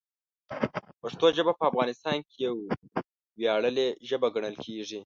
[1.01, 2.61] پښتو ژبه په افغانستان کې یوه
[3.39, 4.99] ویاړلې ژبه ګڼل کېږي.